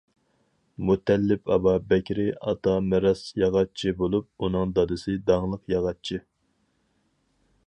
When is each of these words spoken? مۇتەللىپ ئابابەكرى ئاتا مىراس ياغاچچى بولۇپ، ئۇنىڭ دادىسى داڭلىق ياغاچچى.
مۇتەللىپ 0.89 1.51
ئابابەكرى 1.55 2.25
ئاتا 2.39 2.75
مىراس 2.87 3.23
ياغاچچى 3.43 3.95
بولۇپ، 4.03 4.29
ئۇنىڭ 4.47 4.75
دادىسى 4.81 5.19
داڭلىق 5.31 5.75
ياغاچچى. 5.79 6.23